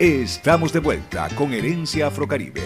[0.00, 2.62] Estamos de vuelta con Herencia Afrocaribe.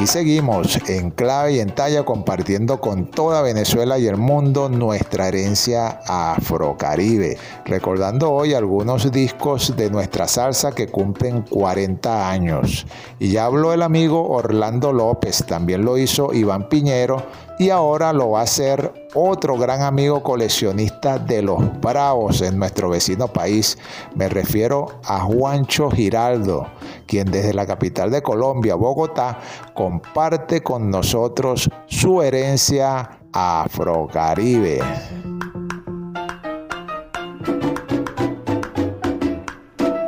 [0.00, 5.28] Aquí seguimos en clave y en talla compartiendo con toda Venezuela y el mundo nuestra
[5.28, 7.36] herencia afrocaribe.
[7.66, 12.86] Recordando hoy algunos discos de nuestra salsa que cumplen 40 años.
[13.18, 17.22] Y ya habló el amigo Orlando López, también lo hizo Iván Piñero
[17.60, 22.88] y ahora lo va a hacer otro gran amigo coleccionista de los Bravos en nuestro
[22.88, 23.76] vecino país.
[24.14, 26.66] Me refiero a Juancho Giraldo,
[27.06, 29.38] quien desde la capital de Colombia, Bogotá,
[29.74, 34.80] comparte con nosotros su herencia afrocaribe.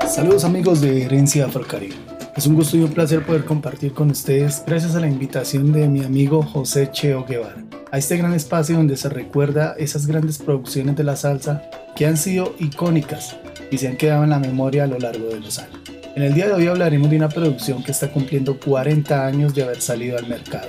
[0.08, 1.96] Saludos amigos de Herencia Afrocaribe.
[2.34, 5.86] Es un gusto y un placer poder compartir con ustedes gracias a la invitación de
[5.86, 10.96] mi amigo José Cheo Guevara a este gran espacio donde se recuerda esas grandes producciones
[10.96, 13.36] de la salsa que han sido icónicas
[13.70, 15.78] y se han quedado en la memoria a lo largo de los años.
[16.16, 19.64] En el día de hoy hablaremos de una producción que está cumpliendo 40 años de
[19.64, 20.68] haber salido al mercado.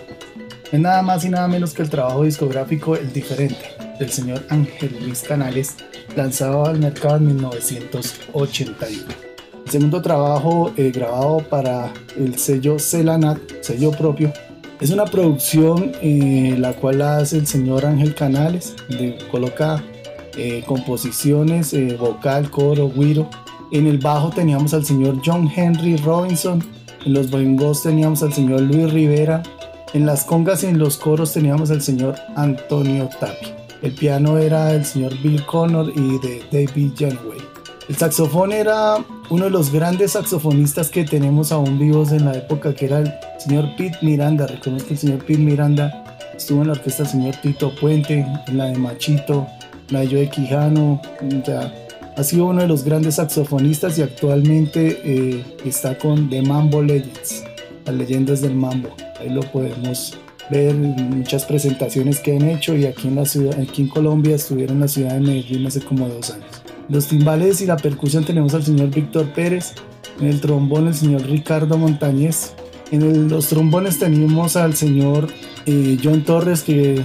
[0.70, 4.98] Es nada más y nada menos que el trabajo discográfico El Diferente del señor Ángel
[5.02, 5.78] Luis Canales,
[6.14, 9.33] lanzado al mercado en 1981
[9.66, 14.31] segundo trabajo eh, grabado para el sello Celanat, sello propio.
[14.80, 19.84] Es una producción eh, la cual hace el señor Ángel Canales, de coloca
[20.36, 23.30] eh, composiciones, vocal, coro, guiro.
[23.72, 26.64] En el bajo teníamos al señor John Henry Robinson,
[27.06, 29.41] en los bongos teníamos al señor Luis Rivera,
[29.94, 33.47] en las congas y en los coros teníamos al señor Antonio Tapi.
[33.81, 37.53] El piano era el señor Bill Connor y de David Janeway.
[37.89, 42.73] El saxofón era uno de los grandes saxofonistas que tenemos aún vivos en la época,
[42.73, 44.48] que era el señor Pete Miranda.
[44.48, 46.03] Reconozco el señor Pete Miranda
[46.36, 49.47] estuvo en la orquesta del señor Tito Puente, en la de Machito,
[49.90, 51.02] la de Joe Quijano.
[52.16, 57.44] ha sido uno de los grandes saxofonistas y actualmente eh, está con The Mambo Legends,
[57.85, 58.90] las leyendas del mambo.
[59.19, 60.18] Ahí lo podemos
[60.50, 64.35] ver en muchas presentaciones que han hecho y aquí en la ciudad, aquí en Colombia
[64.35, 66.62] estuvieron en la ciudad de Medellín hace como dos años.
[66.90, 69.74] Los timbales y la percusión tenemos al señor Víctor Pérez.
[70.20, 72.54] En el trombón el señor Ricardo Montañez.
[72.92, 75.28] En los trombones tenemos al señor
[75.66, 77.04] eh, John Torres, que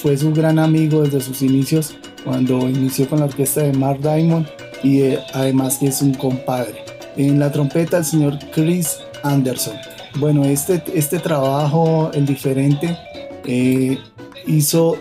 [0.00, 4.46] fue su gran amigo desde sus inicios, cuando inició con la orquesta de Mark Diamond
[4.82, 6.84] y eh, además es un compadre.
[7.16, 9.74] En la trompeta el señor Chris Anderson.
[10.18, 12.96] Bueno, este, este trabajo, el diferente,
[13.44, 13.98] eh,
[14.46, 14.96] hizo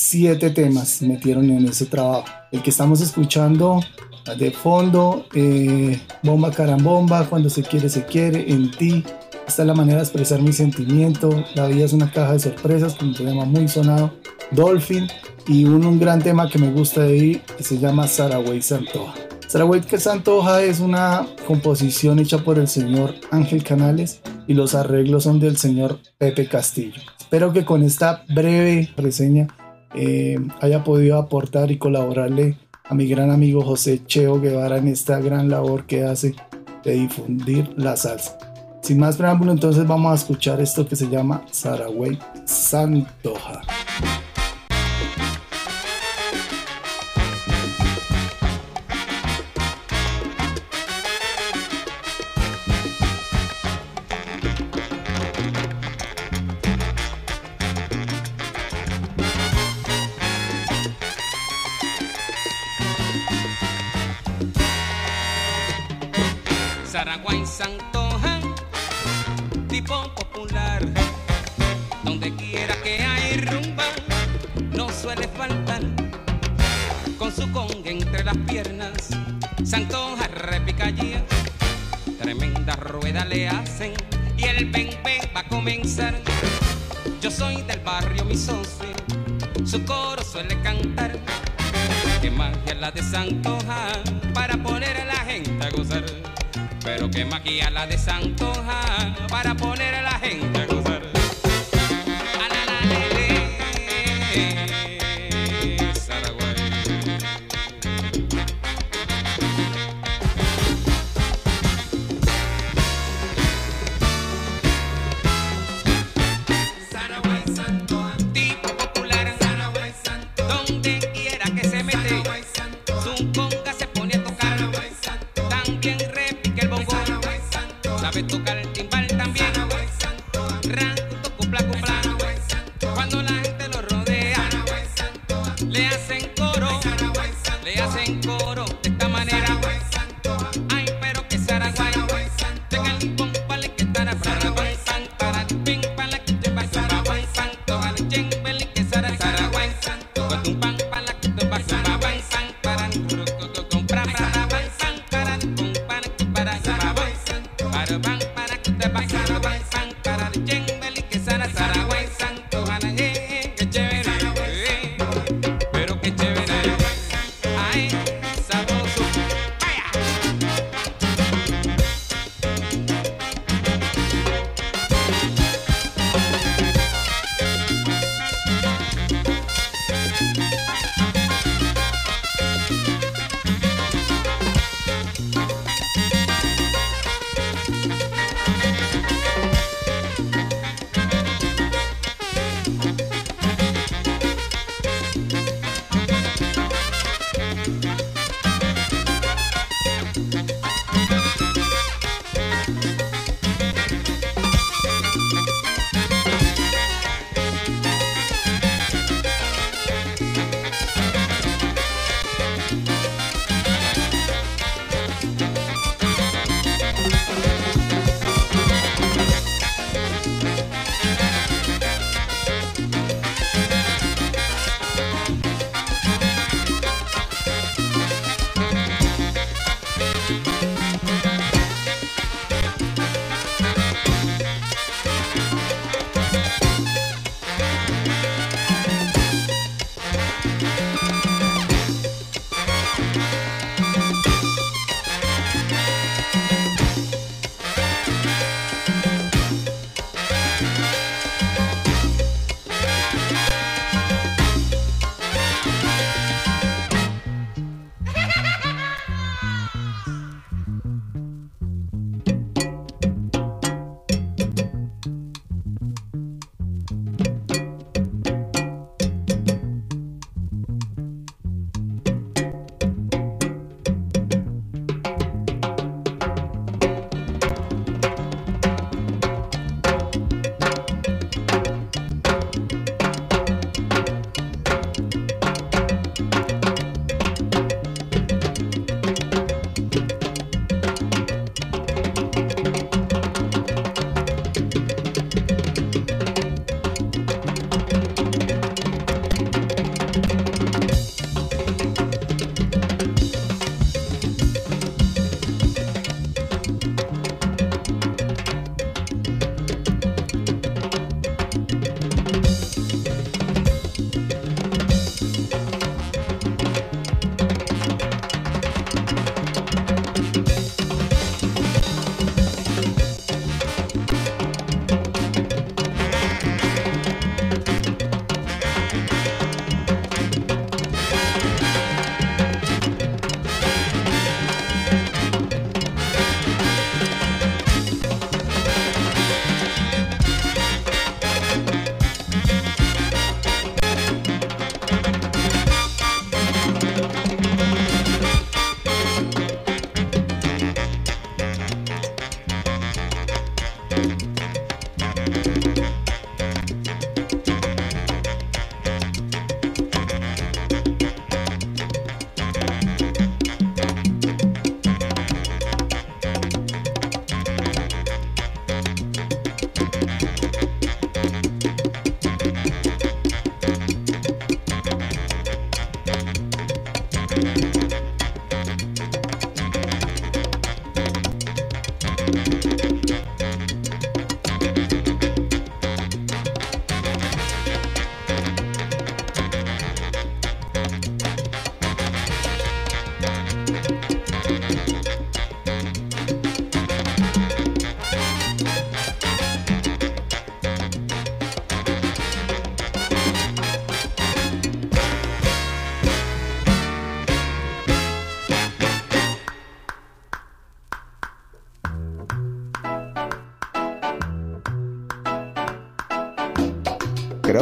[0.00, 3.80] siete temas, metieron en ese trabajo el que estamos escuchando
[4.38, 9.04] de fondo, eh, Bomba Carambomba, Cuando se quiere, se quiere, En ti.
[9.46, 11.44] Esta es la manera de expresar mi sentimiento.
[11.54, 14.12] La vida es una caja de sorpresas, con un tema muy sonado.
[14.52, 15.08] Dolphin
[15.48, 19.14] y un, gran tema que me gusta de ahí que se llama Saraway Santoja.
[19.48, 25.40] Saraway Santoja es una composición hecha por el señor Ángel Canales y los arreglos son
[25.40, 27.00] del señor Pepe Castillo.
[27.18, 29.48] Espero que con esta breve reseña
[29.94, 35.20] eh, haya podido aportar y colaborarle a mi gran amigo José Cheo Guevara en esta
[35.20, 36.34] gran labor que hace
[36.84, 38.38] de difundir la salsa.
[38.82, 43.62] Sin más preámbulo, entonces vamos a escuchar esto que se llama Saraway Santoja.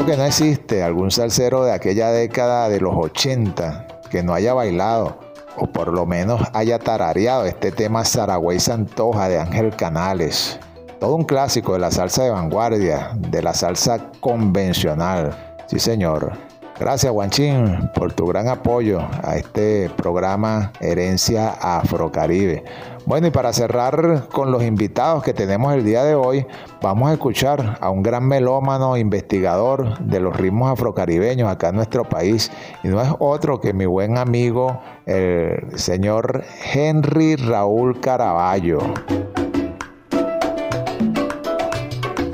[0.08, 5.18] Que no existe algún salsero de aquella década de los 80 que no haya bailado
[5.58, 10.58] o por lo menos haya tarareado este tema Saragüey Santoja de Ángel Canales.
[10.98, 15.58] Todo un clásico de la salsa de vanguardia, de la salsa convencional.
[15.66, 16.32] Sí, señor.
[16.80, 22.64] Gracias, Guanchín, por tu gran apoyo a este programa Herencia Afrocaribe.
[23.08, 26.44] Bueno, y para cerrar con los invitados que tenemos el día de hoy,
[26.82, 32.06] vamos a escuchar a un gran melómano investigador de los ritmos afrocaribeños acá en nuestro
[32.06, 32.52] país,
[32.84, 38.80] y no es otro que mi buen amigo, el señor Henry Raúl Caraballo.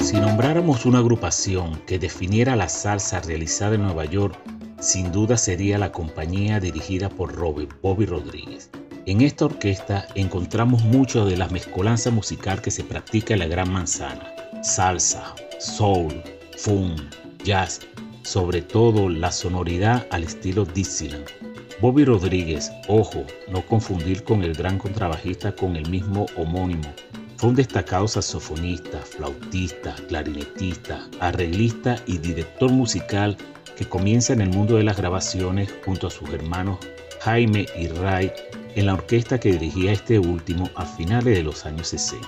[0.01, 4.37] Si nombráramos una agrupación que definiera la salsa realizada en Nueva York,
[4.81, 8.73] sin duda sería la compañía dirigida por Robbie, Bobby Rodríguez.
[9.07, 13.71] En esta orquesta encontramos mucho de la mezcolanza musical que se practica en la Gran
[13.71, 14.35] Manzana.
[14.63, 16.23] Salsa, soul,
[16.57, 17.03] funk,
[17.45, 17.81] jazz,
[18.23, 21.27] sobre todo la sonoridad al estilo Dixieland.
[21.83, 26.91] Bobby Rodríguez, ojo, no confundir con el gran contrabajista con el mismo homónimo,
[27.37, 33.37] fue un destacado saxofonista, flautista, clarinetista, arreglista y director musical
[33.77, 36.79] que comienza en el mundo de las grabaciones junto a sus hermanos
[37.21, 38.33] Jaime y Ray
[38.75, 42.27] en la orquesta que dirigía este último a finales de los años 60.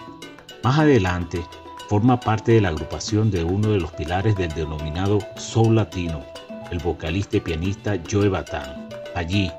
[0.62, 1.40] Más adelante,
[1.88, 6.24] forma parte de la agrupación de uno de los pilares del denominado Soul Latino,
[6.70, 8.88] el vocalista y pianista Joe Batán.
[9.14, 9.50] Allí,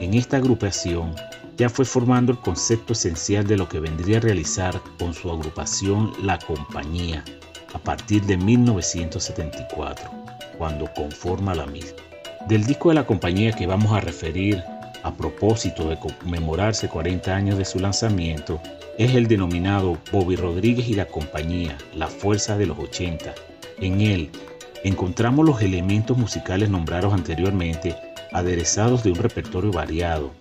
[0.00, 1.14] en esta agrupación,
[1.56, 6.12] ya fue formando el concepto esencial de lo que vendría a realizar con su agrupación
[6.22, 7.24] La Compañía
[7.72, 10.10] a partir de 1974,
[10.58, 11.98] cuando conforma la misma.
[12.48, 14.62] Del disco de la compañía que vamos a referir
[15.06, 18.60] a propósito de conmemorarse 40 años de su lanzamiento
[18.98, 23.32] es el denominado Bobby Rodríguez y la compañía, La Fuerza de los 80.
[23.78, 24.30] En él
[24.82, 27.94] encontramos los elementos musicales nombrados anteriormente,
[28.32, 30.32] aderezados de un repertorio variado,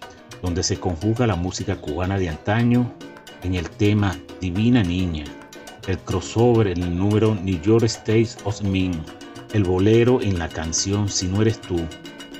[0.42, 2.92] donde se conjuga la música cubana de antaño
[3.44, 5.26] en el tema Divina Niña,
[5.88, 9.00] el crossover en el número New York States of Min,
[9.54, 11.86] el bolero en la canción Si no eres tú,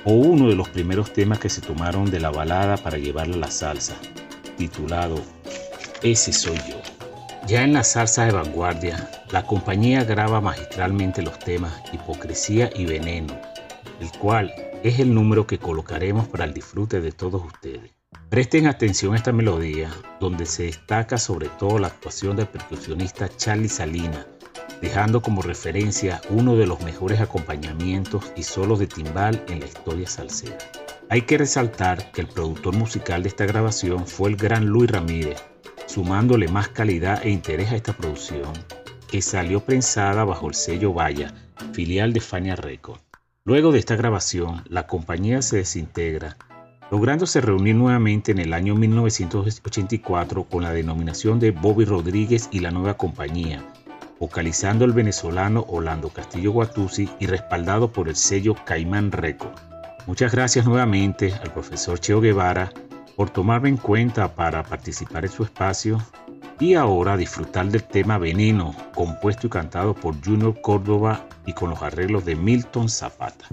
[0.06, 3.40] o uno de los primeros temas que se tomaron de la balada para llevarla a
[3.40, 3.96] la salsa,
[4.56, 5.20] titulado
[6.00, 6.80] Ese soy yo.
[7.48, 13.36] Ya en la salsa de vanguardia, la compañía graba magistralmente los temas Hipocresía y Veneno,
[14.00, 17.90] el cual es el número que colocaremos para el disfrute de todos ustedes.
[18.30, 23.68] Presten atención a esta melodía, donde se destaca sobre todo la actuación del percusionista Charlie
[23.68, 24.24] Salina,
[24.80, 30.08] dejando como referencia uno de los mejores acompañamientos y solos de timbal en la historia
[30.08, 30.58] salsera.
[31.08, 35.42] Hay que resaltar que el productor musical de esta grabación fue el gran Luis Ramírez,
[35.86, 38.52] sumándole más calidad e interés a esta producción,
[39.08, 41.32] que salió prensada bajo el sello Vaya,
[41.72, 43.02] filial de Fania Records.
[43.44, 46.36] Luego de esta grabación, la compañía se desintegra,
[46.90, 52.72] lográndose reunir nuevamente en el año 1984 con la denominación de Bobby Rodríguez y la
[52.72, 53.64] nueva compañía,
[54.18, 59.52] vocalizando el venezolano Orlando Castillo Guatuzzi y respaldado por el sello Caimán Record.
[60.06, 62.72] Muchas gracias nuevamente al profesor Cheo Guevara
[63.16, 66.00] por tomarme en cuenta para participar en su espacio
[66.60, 71.82] y ahora disfrutar del tema Veneno, compuesto y cantado por Junior Córdoba y con los
[71.82, 73.46] arreglos de Milton Zapata.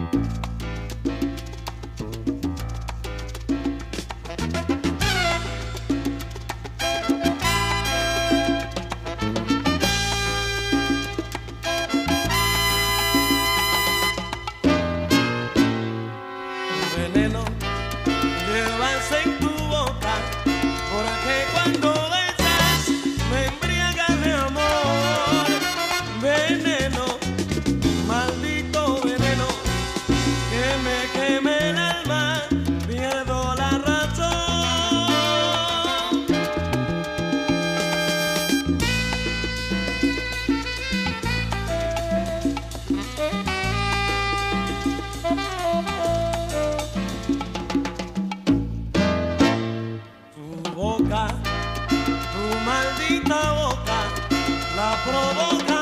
[52.84, 53.22] Que
[55.68, 55.73] me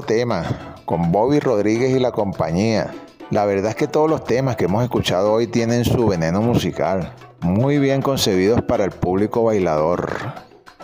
[0.00, 2.90] tema, con Bobby Rodríguez y la compañía.
[3.30, 7.12] La verdad es que todos los temas que hemos escuchado hoy tienen su veneno musical,
[7.40, 10.10] muy bien concebidos para el público bailador.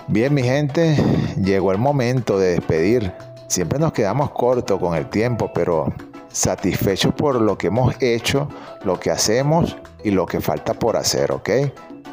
[0.08, 0.96] Bien, mi gente,
[1.42, 3.14] llegó el momento de despedir.
[3.46, 5.90] Siempre nos quedamos cortos con el tiempo, pero
[6.30, 8.48] satisfechos por lo que hemos hecho,
[8.82, 11.50] lo que hacemos y lo que falta por hacer, ¿ok?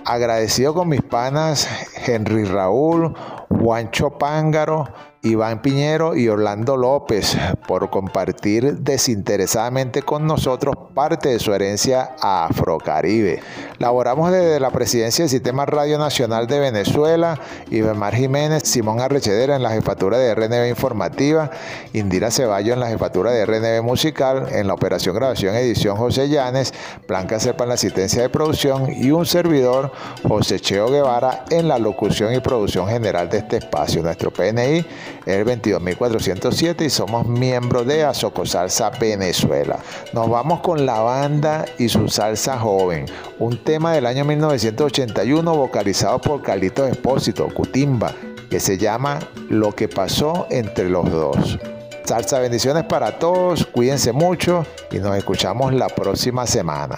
[0.05, 1.67] Agradecido con mis panas
[2.05, 3.15] Henry Raúl,
[3.49, 4.87] Juancho Pángaro,
[5.25, 7.35] Iván Piñero y Orlando López
[7.67, 13.41] por compartir desinteresadamente con nosotros parte de su herencia afrocaribe.
[13.79, 17.39] Laboramos desde la presidencia del Sistema Radio Nacional de Venezuela,
[17.71, 21.49] Ivemar Jiménez, Simón Arrechedera en la jefatura de RNB Informativa,
[21.93, 26.71] Indira Ceballo en la jefatura de RNB Musical, en la operación grabación edición José Llanes,
[27.07, 29.91] Blanca Cepa en la asistencia de producción y un servidor,
[30.27, 34.01] José Cheo Guevara, en la locución y producción general de este espacio.
[34.01, 34.85] Nuestro PNI
[35.25, 39.79] el 22407 y somos miembros de Azoco Salsa Venezuela.
[40.13, 43.05] Nos vamos con la banda y su salsa joven,
[43.39, 48.13] un tema del año 1981 vocalizado por Carlitos Espósito, Cutimba,
[48.49, 49.19] que se llama
[49.49, 51.59] Lo que pasó entre los dos.
[52.05, 56.97] Salsa bendiciones para todos, cuídense mucho y nos escuchamos la próxima semana.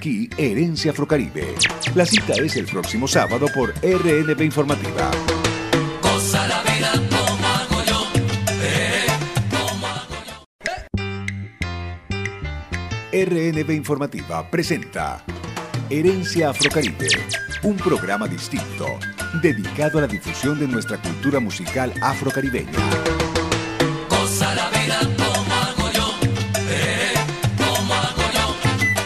[0.00, 1.54] aquí, Herencia Afrocaribe.
[1.94, 5.10] La cita es el próximo sábado por RNB Informativa.
[13.12, 15.22] RNB Informativa presenta
[15.90, 17.08] Herencia Afrocaribe,
[17.62, 18.86] un programa distinto,
[19.42, 23.09] dedicado a la difusión de nuestra cultura musical afrocaribeña.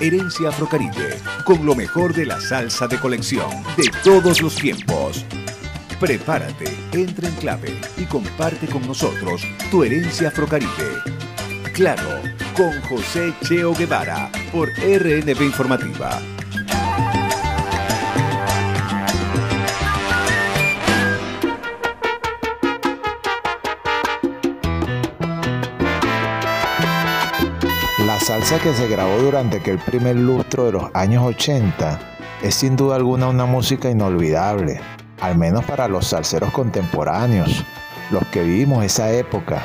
[0.06, 5.24] Herencia Afrocaribe, con lo mejor de la salsa de colección de todos los tiempos.
[5.98, 9.40] Prepárate, entra en clave y comparte con nosotros
[9.70, 11.00] tu herencia Afrocaribe.
[11.72, 12.20] Claro,
[12.54, 16.20] con José Cheo Guevara por RNB Informativa.
[28.24, 32.00] Salsa que se grabó durante aquel primer lustro de los años 80
[32.42, 34.80] es sin duda alguna una música inolvidable,
[35.20, 37.62] al menos para los salseros contemporáneos,
[38.10, 39.62] los que vivimos esa época,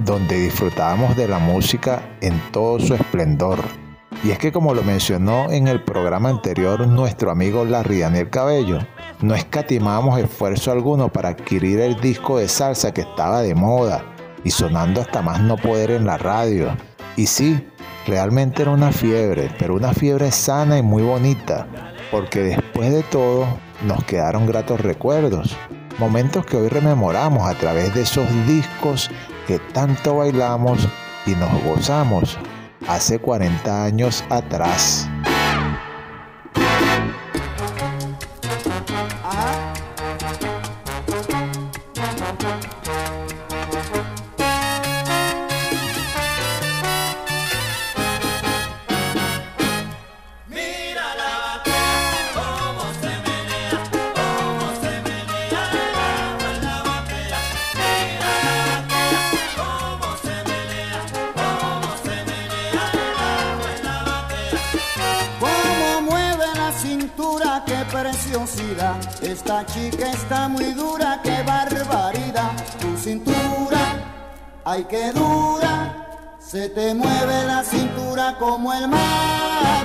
[0.00, 3.60] donde disfrutábamos de la música en todo su esplendor.
[4.24, 8.80] Y es que como lo mencionó en el programa anterior nuestro amigo Larry Daniel Cabello,
[9.20, 14.04] no escatimamos esfuerzo alguno para adquirir el disco de salsa que estaba de moda
[14.42, 16.76] y sonando hasta más no poder en la radio.
[17.14, 17.62] Y sí,
[18.06, 21.66] realmente era una fiebre, pero una fiebre sana y muy bonita,
[22.10, 23.46] porque después de todo
[23.86, 25.56] nos quedaron gratos recuerdos,
[25.98, 29.10] momentos que hoy rememoramos a través de esos discos
[29.46, 30.88] que tanto bailamos
[31.26, 32.38] y nos gozamos
[32.86, 35.08] hace 40 años atrás.
[69.22, 72.50] Esta chica está muy dura, qué barbaridad.
[72.80, 73.80] Tu cintura,
[74.64, 76.36] ay que dura.
[76.40, 79.81] Se te mueve la cintura como el mar.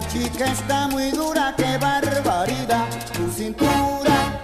[0.00, 2.86] Chica está muy dura, qué barbaridad.
[3.12, 4.40] Tu cintura,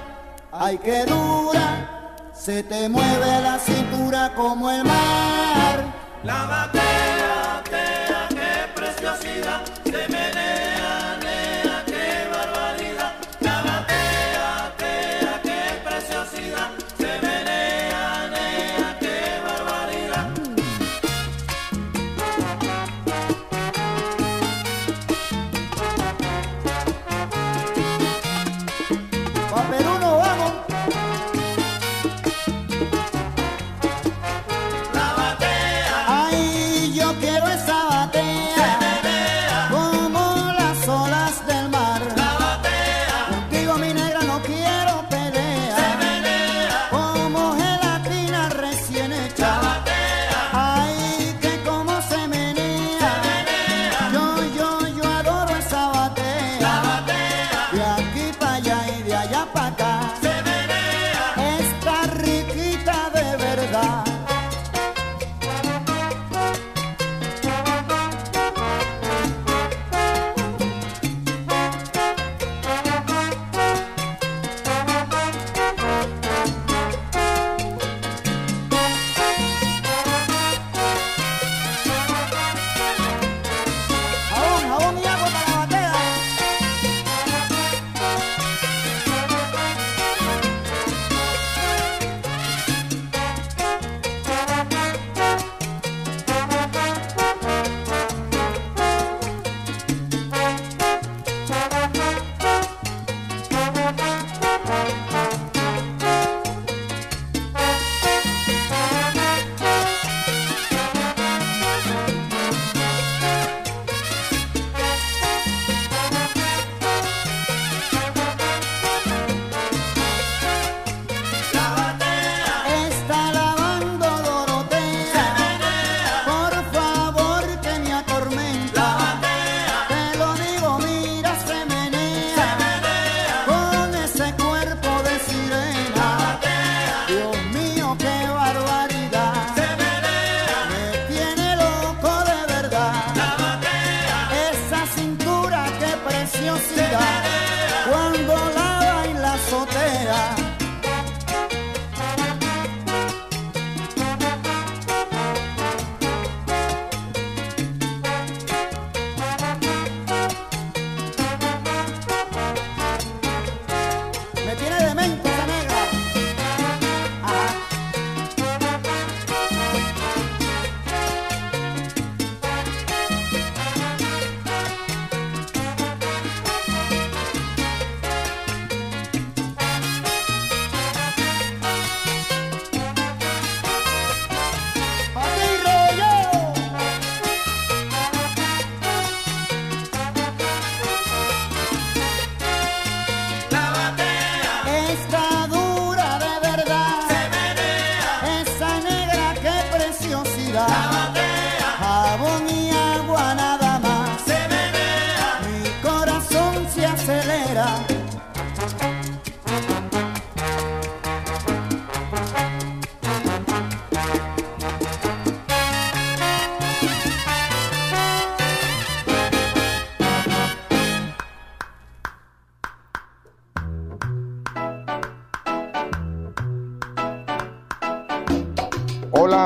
[0.52, 5.84] ay que dura, se te mueve la cintura como el mar.
[6.22, 6.44] La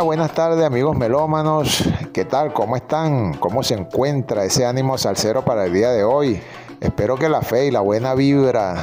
[0.00, 1.84] Buenas tardes amigos melómanos.
[2.12, 2.52] ¿Qué tal?
[2.52, 3.34] ¿Cómo están?
[3.34, 6.40] ¿Cómo se encuentra ese ánimo salsero para el día de hoy?
[6.80, 8.82] Espero que la fe y la buena vibra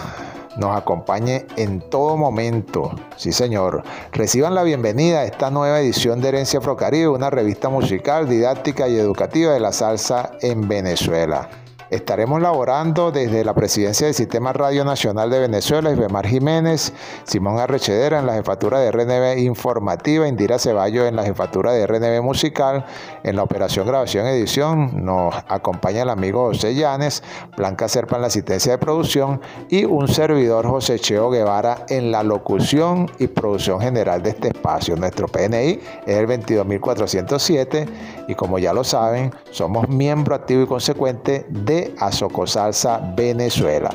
[0.57, 2.91] nos acompañe en todo momento.
[3.17, 3.83] Sí, señor.
[4.13, 8.97] Reciban la bienvenida a esta nueva edición de Herencia Afrocaribe, una revista musical, didáctica y
[8.97, 11.49] educativa de la salsa en Venezuela.
[11.89, 18.19] Estaremos laborando desde la presidencia del Sistema Radio Nacional de Venezuela, Isbemar Jiménez, Simón Arrechedera
[18.19, 22.85] en la jefatura de RNB Informativa, Indira Ceballos en la jefatura de RNB Musical,
[23.23, 27.23] en la operación grabación edición nos acompaña el amigo José Llanes,
[27.57, 32.21] Blanca Serpa en la asistencia de producción y un servidor José Cheo Guevara en la
[32.21, 34.95] locución y producción general de este espacio.
[34.95, 37.87] Nuestro PNI es el 22407
[38.27, 43.89] y como ya lo saben, somos miembro activo y consecuente de Azoco Salsa Venezuela.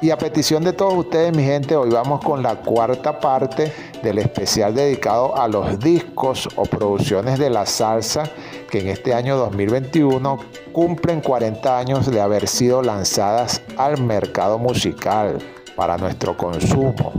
[0.00, 4.18] Y a petición de todos ustedes, mi gente, hoy vamos con la cuarta parte del
[4.18, 8.24] especial dedicado a los discos o producciones de la salsa
[8.70, 10.38] que en este año 2021
[10.72, 15.38] cumplen 40 años de haber sido lanzadas al mercado musical
[15.74, 17.12] para nuestro consumo.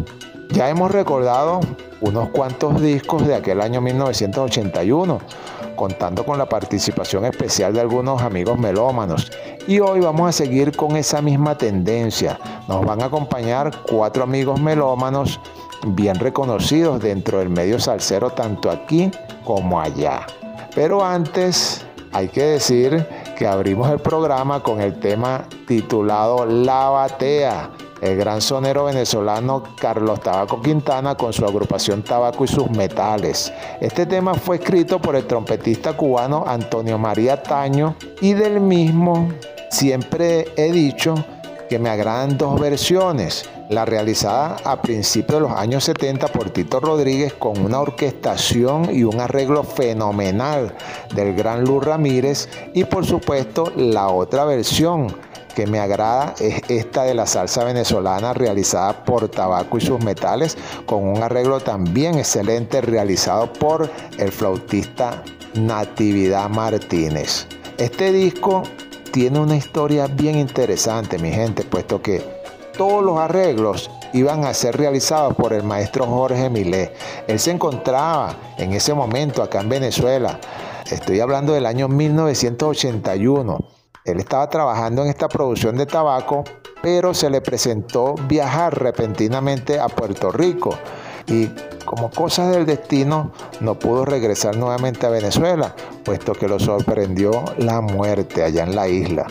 [0.51, 1.61] Ya hemos recordado
[2.01, 5.19] unos cuantos discos de aquel año 1981
[5.75, 9.31] contando con la participación especial de algunos amigos melómanos.
[9.67, 12.39] Y hoy vamos a seguir con esa misma tendencia.
[12.67, 15.39] Nos van a acompañar cuatro amigos melómanos
[15.87, 19.11] bien reconocidos dentro del medio salsero tanto aquí
[19.43, 20.25] como allá.
[20.73, 23.05] Pero antes hay que decir
[23.37, 27.71] que abrimos el programa con el tema titulado La Batea
[28.05, 33.51] el gran sonero venezolano Carlos Tabaco Quintana con su agrupación Tabaco y sus metales.
[33.81, 39.29] Este tema fue escrito por el trompetista cubano Antonio María Taño y del mismo
[39.71, 41.15] siempre he dicho
[41.67, 43.49] que me agradan dos versiones.
[43.69, 49.03] La realizada a principios de los años 70 por Tito Rodríguez con una orquestación y
[49.03, 50.75] un arreglo fenomenal
[51.15, 55.07] del gran Luz Ramírez y por supuesto la otra versión
[55.55, 60.57] que me agrada es esta de la salsa venezolana realizada por Tabaco y sus metales,
[60.85, 63.89] con un arreglo también excelente realizado por
[64.19, 65.23] el flautista
[65.55, 67.47] Natividad Martínez.
[67.77, 68.63] Este disco
[69.11, 72.21] tiene una historia bien interesante, mi gente, puesto que
[72.77, 76.93] todos los arreglos iban a ser realizados por el maestro Jorge Milé.
[77.27, 80.39] Él se encontraba en ese momento acá en Venezuela.
[80.91, 83.74] Estoy hablando del año 1981
[84.05, 86.43] él estaba trabajando en esta producción de tabaco,
[86.81, 90.77] pero se le presentó viajar repentinamente a Puerto Rico
[91.27, 91.49] y
[91.85, 97.81] como cosas del destino no pudo regresar nuevamente a Venezuela, puesto que lo sorprendió la
[97.81, 99.25] muerte allá en la isla.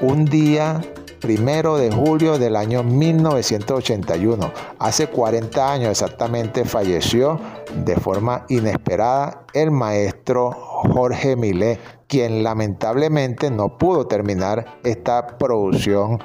[0.00, 0.80] Un día
[1.20, 4.52] primero de julio del año 1981.
[4.78, 7.38] Hace 40 años exactamente falleció
[7.74, 11.78] de forma inesperada el maestro Jorge Milé,
[12.10, 16.18] quien lamentablemente no pudo terminar esta producción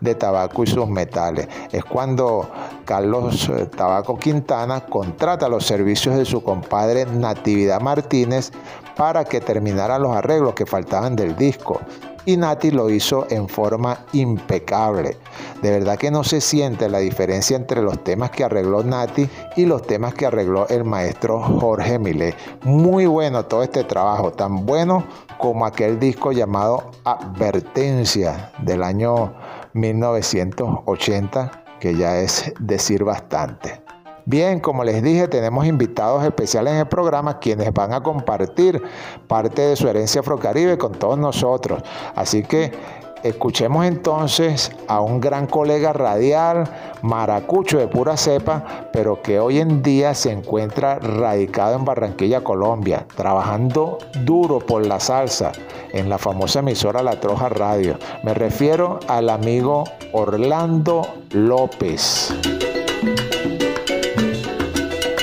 [0.00, 1.48] de tabaco y sus metales.
[1.72, 2.48] Es cuando
[2.84, 8.52] Carlos eh, Tabaco Quintana contrata los servicios de su compadre Natividad Martínez
[8.96, 11.80] para que terminara los arreglos que faltaban del disco
[12.24, 15.16] y Nati lo hizo en forma impecable.
[15.62, 19.66] De verdad que no se siente la diferencia entre los temas que arregló Nati y
[19.66, 22.34] los temas que arregló el maestro Jorge Milé.
[22.62, 25.04] Muy bueno todo este trabajo, tan bueno
[25.38, 29.34] como aquel disco llamado Advertencia del año
[29.72, 33.82] 1980, que ya es decir bastante.
[34.24, 38.80] Bien, como les dije, tenemos invitados especiales en el programa quienes van a compartir
[39.26, 41.82] parte de su herencia afrocaribe con todos nosotros.
[42.14, 42.72] Así que
[43.24, 46.68] escuchemos entonces a un gran colega radial,
[47.02, 53.06] maracucho de pura cepa, pero que hoy en día se encuentra radicado en Barranquilla, Colombia,
[53.16, 55.50] trabajando duro por la salsa
[55.92, 57.98] en la famosa emisora La Troja Radio.
[58.22, 62.32] Me refiero al amigo Orlando López.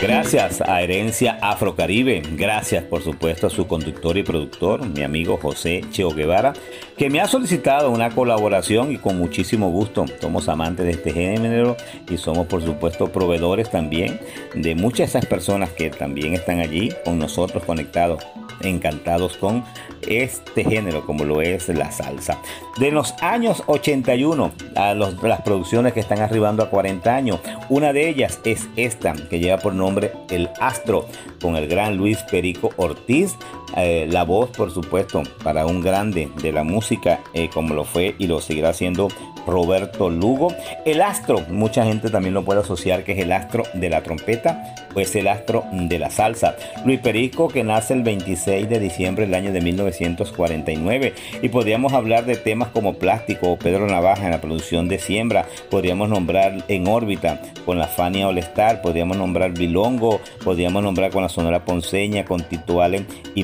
[0.10, 5.86] Gracias a Herencia Afrocaribe, gracias por supuesto a su conductor y productor, mi amigo José
[5.92, 6.54] Cheo Guevara,
[6.98, 10.06] que me ha solicitado una colaboración y con muchísimo gusto.
[10.20, 11.78] Somos amantes de este género
[12.10, 14.20] y somos por supuesto proveedores también
[14.56, 18.26] de muchas de esas personas que también están allí con nosotros conectados
[18.62, 19.64] encantados con
[20.08, 22.40] este género como lo es la salsa.
[22.80, 27.40] De los años 81 a las producciones que están arribando a 40 años,
[27.70, 29.99] una de ellas es esta que lleva por nombre
[30.30, 31.08] El Astro
[31.42, 33.36] con el gran Luis Perico Ortiz.
[33.78, 38.16] Eh, la voz, por supuesto, para un grande de la música, eh, como lo fue
[38.18, 39.10] y lo seguirá siendo
[39.46, 40.54] Roberto Lugo.
[40.86, 44.76] El astro, mucha gente también lo puede asociar que es el astro de la trompeta
[44.96, 46.56] o es el astro de la salsa.
[46.86, 51.14] Luis Perico, que nace el 26 de diciembre del año de 1949.
[51.42, 55.46] Y podríamos hablar de temas como Plástico o Pedro Navaja en la producción de Siembra.
[55.70, 58.82] Podríamos nombrar En órbita con la Fania Olestar.
[58.82, 60.22] Podríamos nombrar Bilongo.
[60.44, 63.44] Podríamos nombrar con la Sonora Ponceña, con Tito Allen y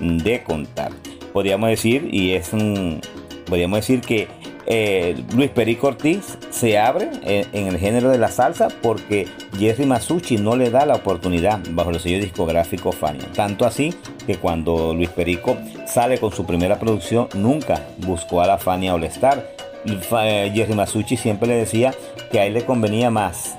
[0.00, 0.92] de contar.
[1.32, 3.00] Podríamos decir, y es un,
[3.46, 4.28] podríamos decir que
[4.66, 10.38] eh, Luis Perico Ortiz se abre en, el género de la salsa porque Jerry Masucci
[10.38, 13.26] no le da la oportunidad bajo el sello discográfico Fania.
[13.34, 13.94] Tanto así
[14.26, 15.56] que cuando Luis Perico
[15.86, 19.04] sale con su primera producción nunca buscó a la Fania All.
[19.04, 21.92] Eh, Jerry Masucci siempre le decía
[22.32, 23.56] que a él le convenía más,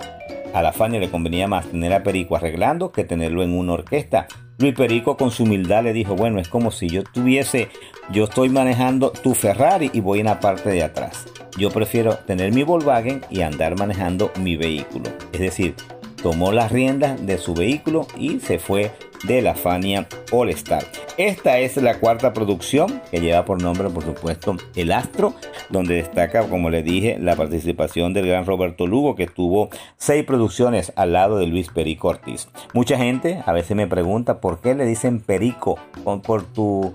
[0.55, 4.27] a la Fania le convenía más tener a Perico arreglando que tenerlo en una orquesta.
[4.57, 7.67] Luis Perico con su humildad le dijo, bueno, es como si yo tuviese,
[8.11, 11.25] yo estoy manejando tu Ferrari y voy en la parte de atrás.
[11.57, 15.09] Yo prefiero tener mi Volkswagen y andar manejando mi vehículo.
[15.33, 15.75] Es decir,
[16.23, 18.93] tomó las riendas de su vehículo y se fue
[19.27, 20.83] de la Fania All Star.
[21.17, 25.33] Esta es la cuarta producción que lleva por nombre, por supuesto, El Astro,
[25.69, 30.91] donde destaca, como le dije, la participación del gran Roberto Lugo, que tuvo seis producciones
[30.95, 32.49] al lado de Luis Perico Ortiz.
[32.73, 35.77] Mucha gente a veces me pregunta por qué le dicen Perico
[36.23, 36.93] por tu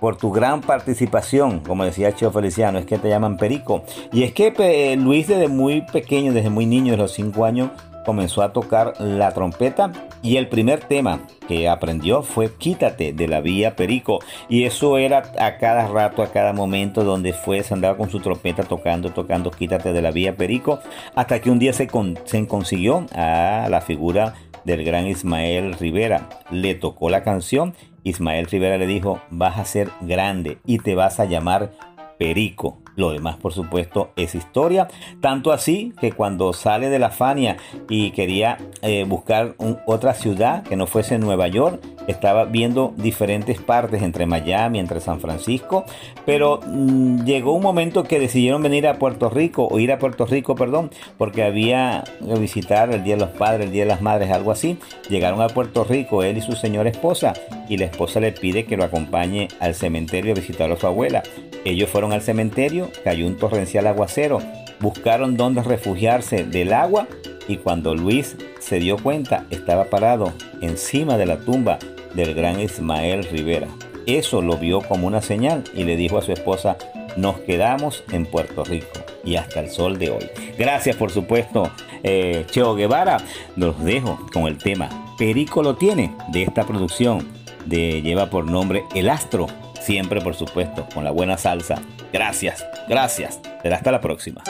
[0.00, 3.84] por tu gran participación, como decía Cheo Feliciano, es que te llaman Perico.
[4.12, 7.70] Y es que Luis desde muy pequeño, desde muy niño, de los cinco años,
[8.04, 9.92] comenzó a tocar la trompeta
[10.22, 15.22] y el primer tema que aprendió fue Quítate de la Vía Perico y eso era
[15.38, 19.50] a cada rato, a cada momento donde fue, se andaba con su trompeta tocando, tocando
[19.50, 20.80] Quítate de la Vía Perico
[21.14, 24.34] hasta que un día se, con, se consiguió a la figura
[24.64, 26.28] del gran Ismael Rivera.
[26.50, 31.20] Le tocó la canción, Ismael Rivera le dijo, vas a ser grande y te vas
[31.20, 31.72] a llamar
[32.18, 32.83] Perico.
[32.96, 34.88] Lo demás, por supuesto, es historia.
[35.20, 37.56] Tanto así que cuando sale de la Fania
[37.88, 44.02] y quería eh, buscar otra ciudad que no fuese Nueva York, estaba viendo diferentes partes
[44.02, 45.84] entre Miami, entre San Francisco,
[46.26, 50.26] pero mmm, llegó un momento que decidieron venir a Puerto Rico, o ir a Puerto
[50.26, 54.02] Rico, perdón, porque había que visitar el Día de los Padres, el Día de las
[54.02, 54.78] Madres, algo así.
[55.08, 57.32] Llegaron a Puerto Rico, él y su señora esposa,
[57.68, 61.22] y la esposa le pide que lo acompañe al cementerio a visitar a su abuela.
[61.64, 64.40] Ellos fueron al cementerio, cayó un torrencial aguacero,
[64.80, 67.06] buscaron dónde refugiarse del agua
[67.48, 71.78] y cuando Luis se dio cuenta estaba parado encima de la tumba
[72.14, 73.68] del gran Ismael Rivera.
[74.06, 76.76] Eso lo vio como una señal y le dijo a su esposa,
[77.16, 80.30] nos quedamos en Puerto Rico y hasta el sol de hoy.
[80.58, 81.70] Gracias por supuesto,
[82.02, 83.18] eh, Cheo Guevara.
[83.56, 87.26] Los dejo con el tema Perico lo tiene de esta producción
[87.66, 89.46] de lleva por nombre El Astro
[89.84, 91.76] Siempre, por supuesto, con la buena salsa.
[92.10, 93.38] Gracias, gracias.
[93.60, 94.42] Será hasta la próxima.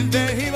[0.00, 0.50] दिल दे ही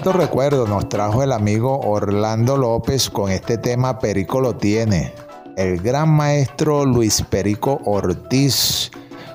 [0.00, 5.12] grato recuerdo nos trajo el amigo Orlando López con este tema Perico lo tiene.
[5.56, 8.90] El gran maestro Luis Perico Ortiz,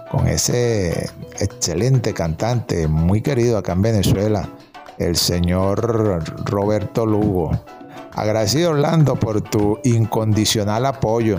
[0.10, 1.08] con ese
[1.40, 4.50] excelente cantante, muy querido acá en Venezuela,
[4.98, 7.52] el señor Roberto Lugo.
[8.14, 11.38] Agradecido Orlando por tu incondicional apoyo.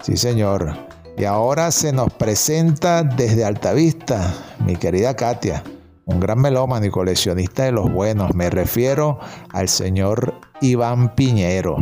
[0.00, 0.76] Sí, señor.
[1.18, 4.32] Y ahora se nos presenta desde Altavista,
[4.64, 5.64] mi querida Katia,
[6.10, 8.34] un gran melómano y coleccionista de los buenos.
[8.34, 9.18] Me refiero
[9.52, 11.76] al señor Iván Piñero.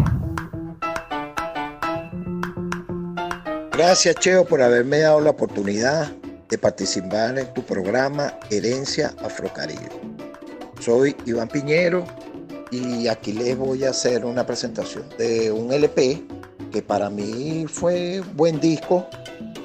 [3.73, 6.13] Gracias, Cheo, por haberme dado la oportunidad
[6.49, 9.89] de participar en tu programa Herencia Afrocaribe.
[10.81, 12.05] Soy Iván Piñero
[12.71, 16.23] y aquí les voy a hacer una presentación de un LP
[16.71, 19.07] que para mí fue buen disco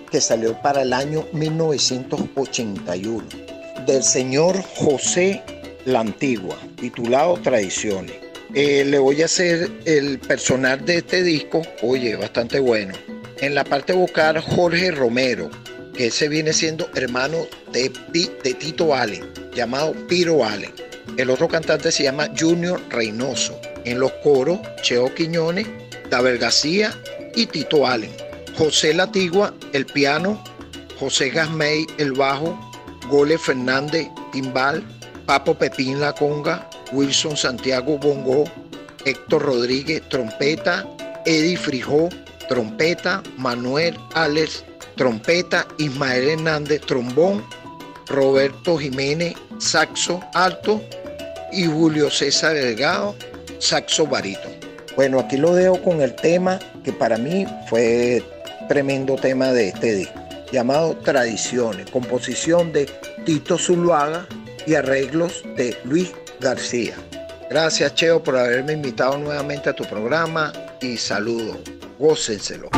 [0.10, 3.53] que salió para el año 1981
[3.86, 5.42] del señor José
[5.86, 8.16] La Antigua, titulado Tradiciones.
[8.54, 12.94] Eh, le voy a hacer el personal de este disco, oye, bastante bueno.
[13.40, 15.50] En la parte vocal, Jorge Romero,
[15.94, 19.24] que ese viene siendo hermano de, Tito Allen,
[19.54, 20.72] llamado Piro Allen.
[21.18, 23.60] El otro cantante se llama Junior Reynoso.
[23.86, 25.68] En los coros, Cheo Quiñones,
[26.10, 26.94] Dabel García
[27.36, 28.12] y Tito Allen.
[28.58, 30.42] José Latigua, el piano,
[31.00, 32.58] José Gasmey, el bajo,
[33.10, 34.84] Gole Fernández, timbal,
[35.26, 38.46] Papo Pepín La Conga, Wilson Santiago Bongo,
[39.06, 40.88] Héctor Rodríguez, trompeta,
[41.26, 42.10] Eddie Frijó,
[42.48, 44.64] trompeta, Manuel Alex,
[44.96, 47.44] trompeta, Ismael Hernández, trombón,
[48.08, 50.82] Roberto Jiménez, saxo alto
[51.52, 53.16] y Julio César Delgado,
[53.60, 54.50] saxo barito.
[54.96, 58.24] Bueno, aquí lo dejo con el tema que para mí fue
[58.68, 60.23] tremendo tema de este disco,
[60.54, 62.86] llamado Tradiciones, composición de
[63.26, 64.28] Tito Zuluaga
[64.68, 66.96] y arreglos de Luis García.
[67.50, 71.58] Gracias Cheo por haberme invitado nuevamente a tu programa y saludo.
[71.98, 72.70] Gócenselo.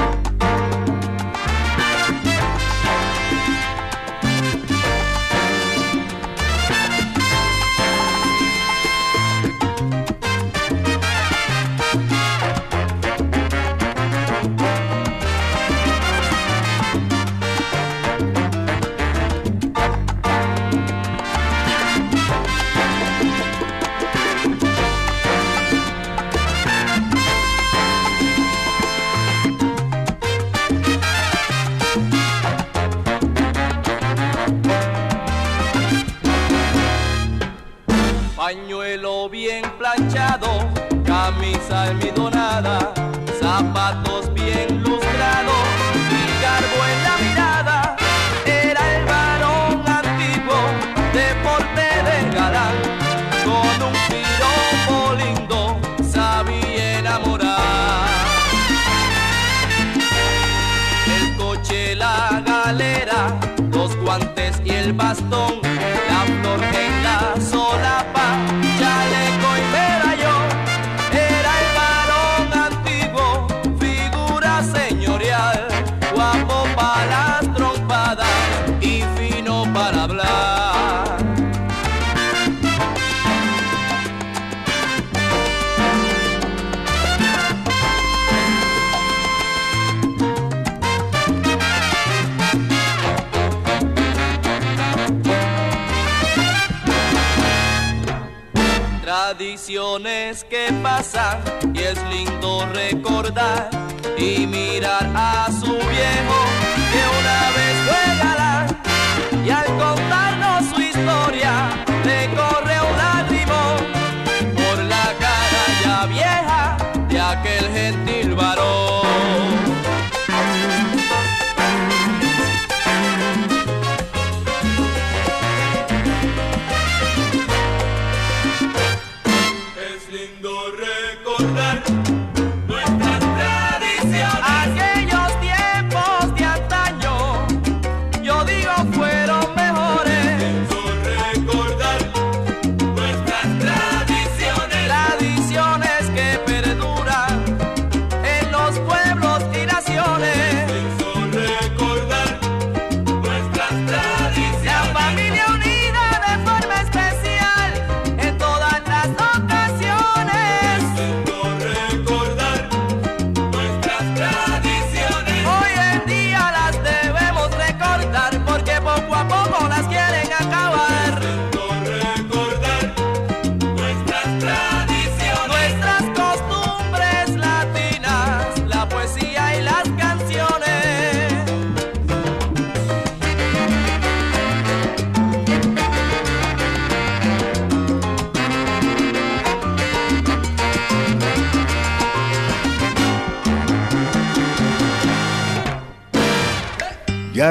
[101.73, 103.69] y es lindo recordar
[104.17, 105.64] y mirar a su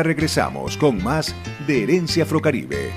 [0.04, 1.34] regresamos con más
[1.66, 2.93] de Herencia Afrocaribe.